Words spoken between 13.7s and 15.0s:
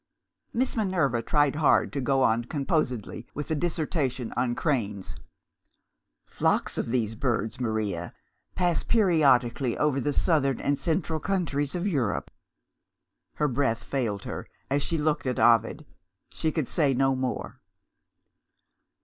failed her, as she